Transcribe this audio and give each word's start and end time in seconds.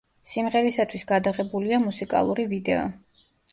სიმღერისათვის 0.29 1.05
გადაღებულია 1.11 1.81
მუსიკალური 1.85 2.49
ვიდეო. 2.57 2.91